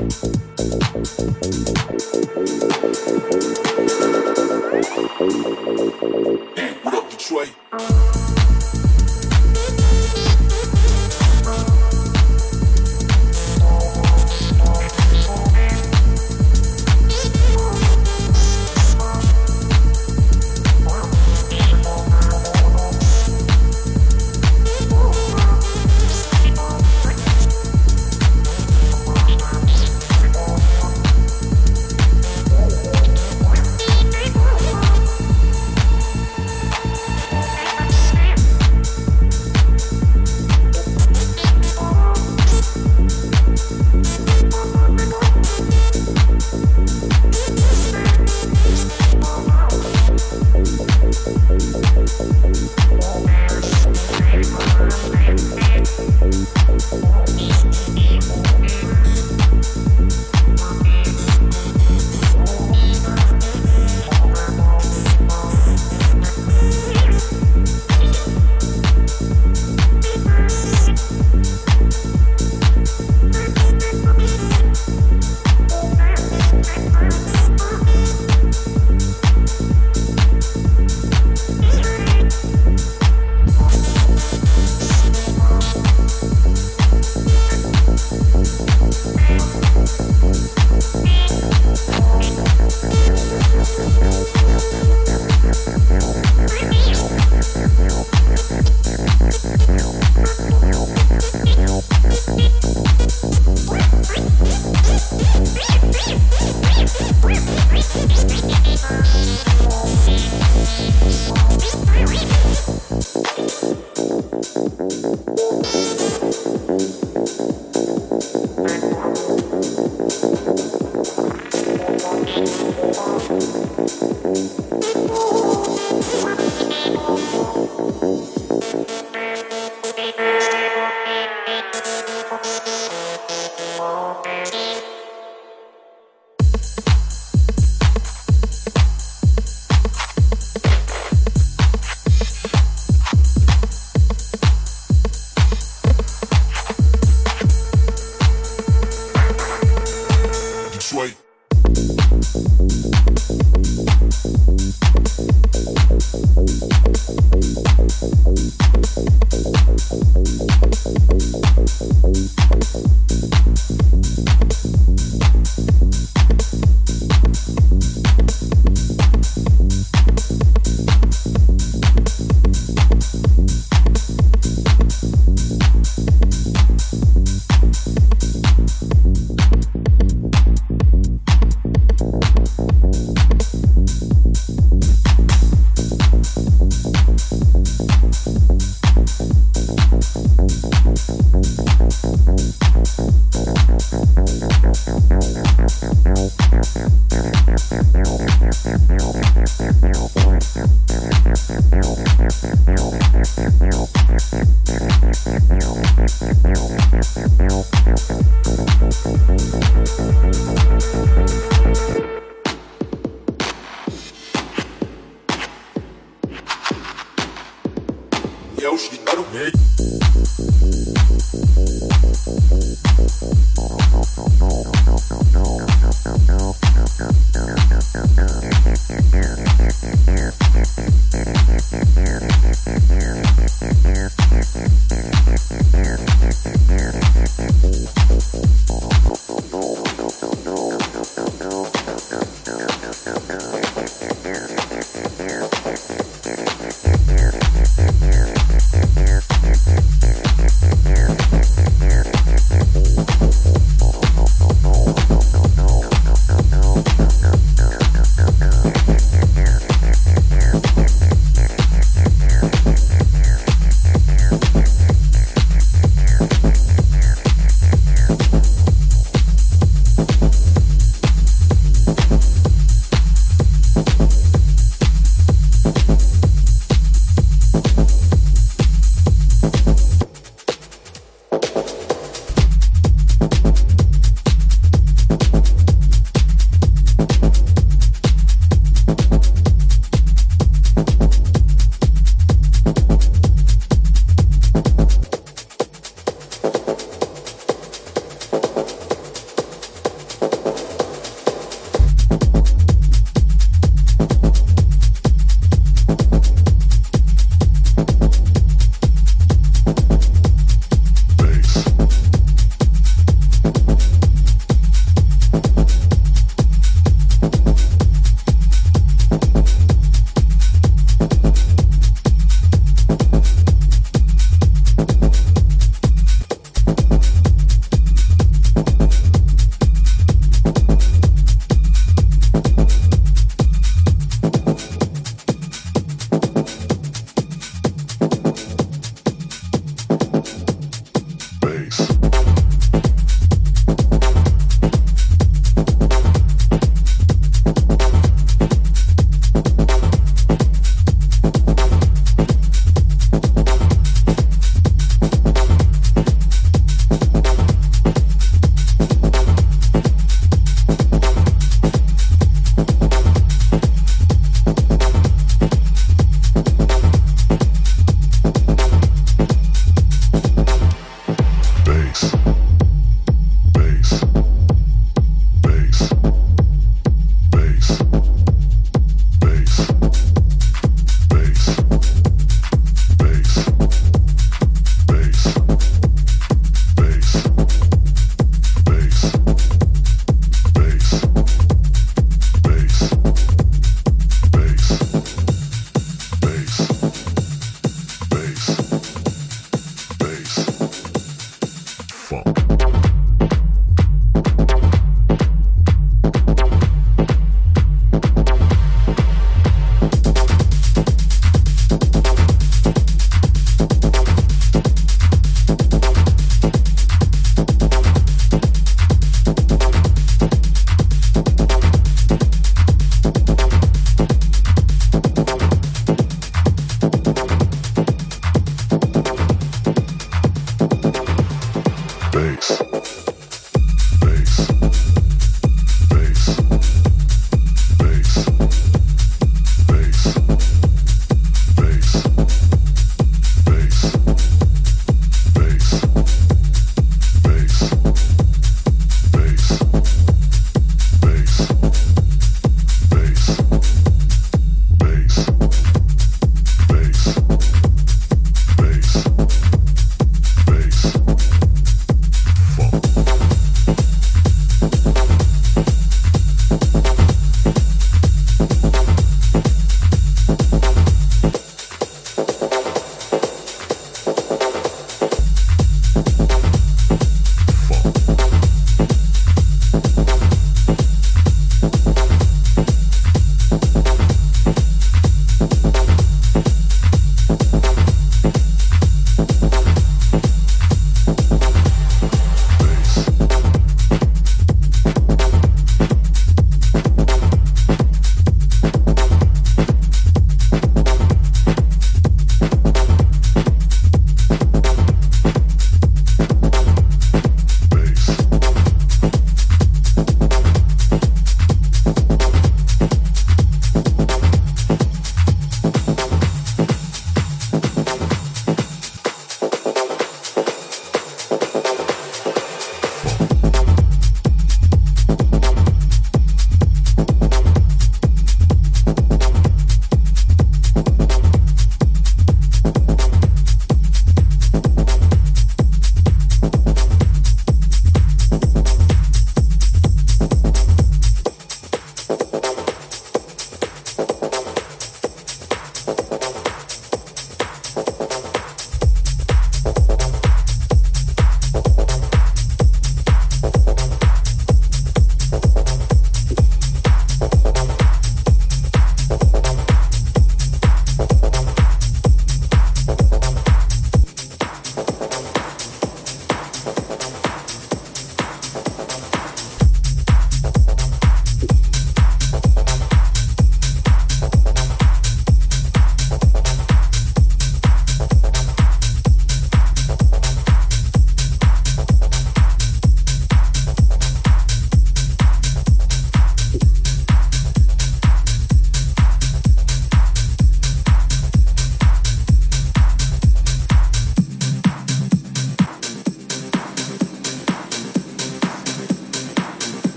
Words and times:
Hey, 0.00 0.06
what 6.82 6.94
up, 6.94 7.10
Detroit? 7.10 8.09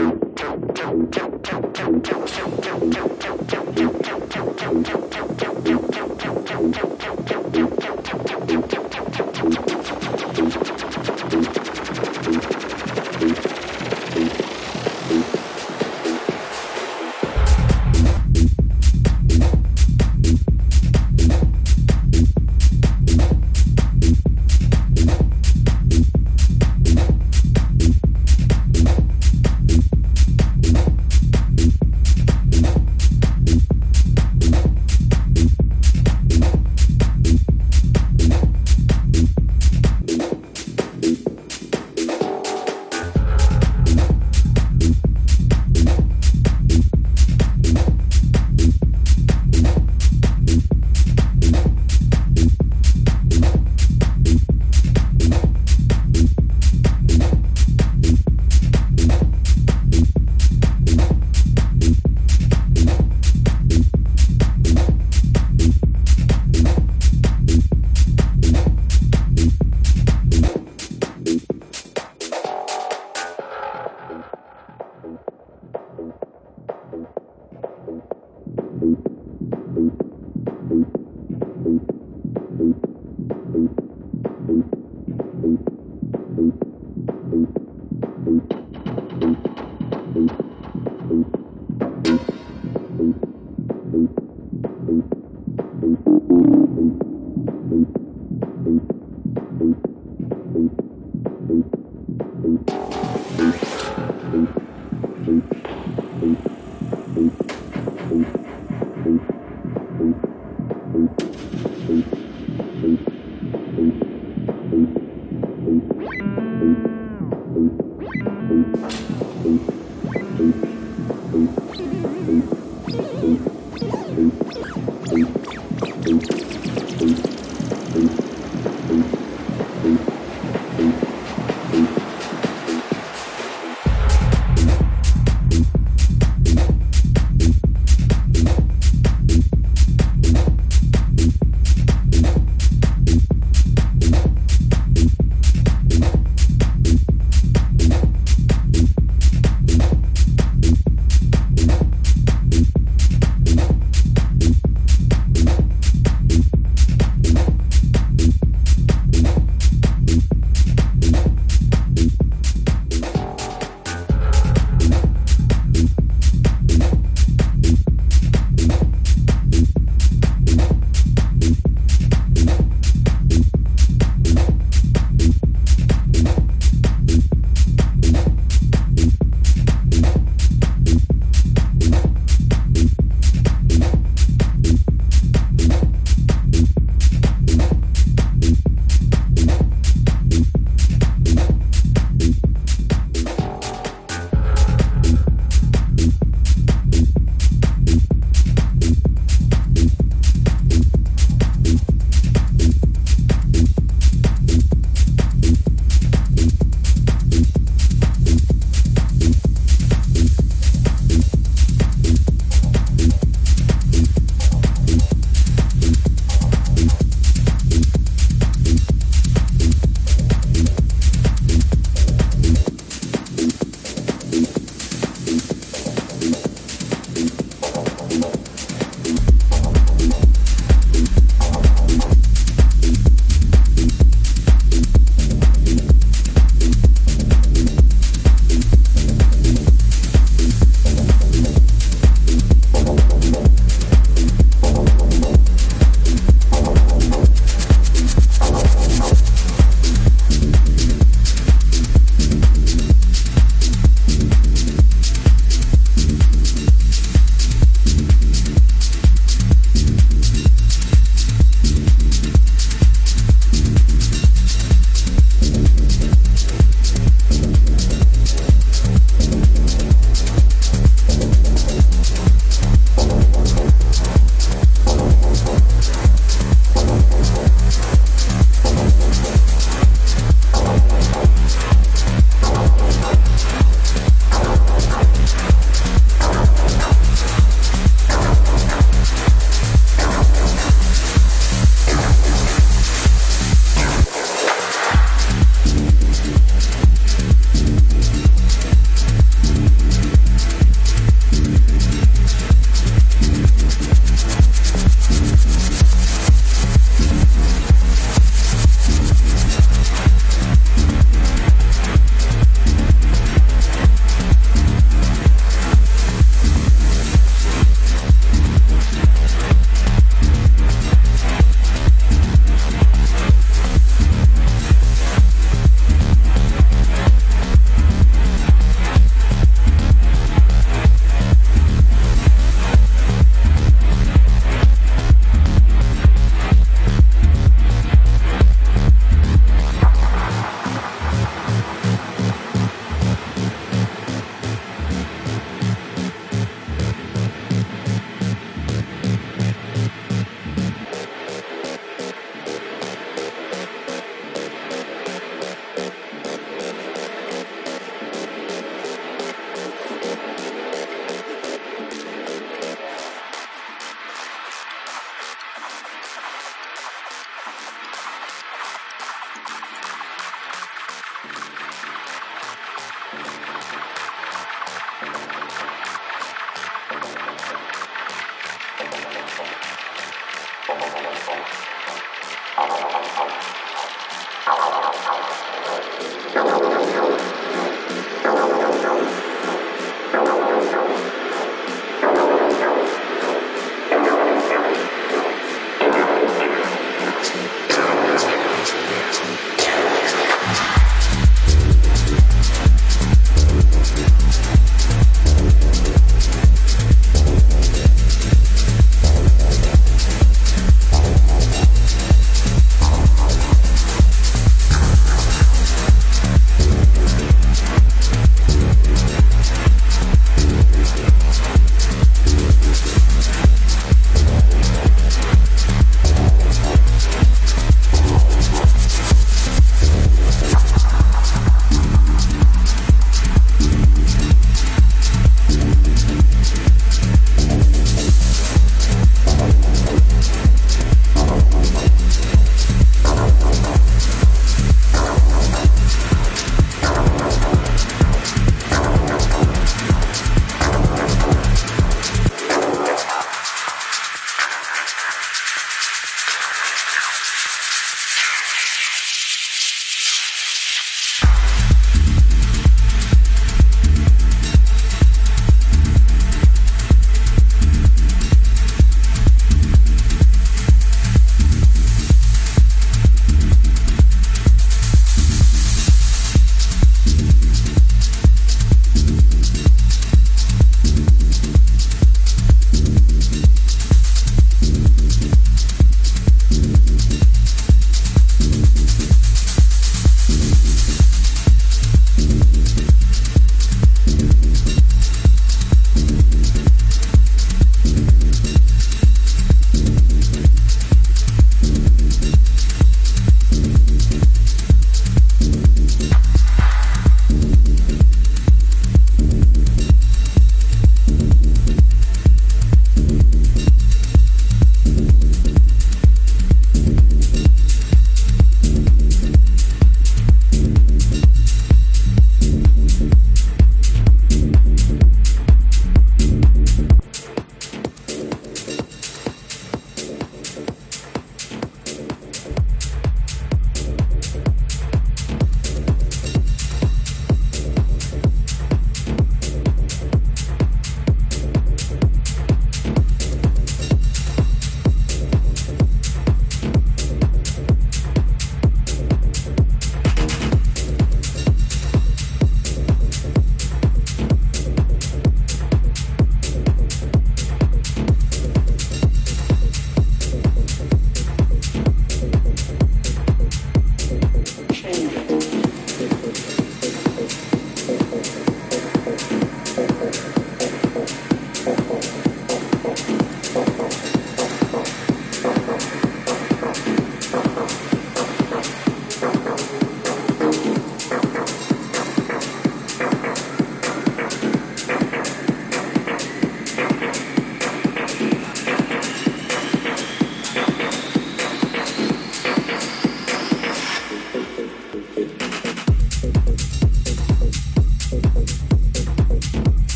to. 0.00 0.29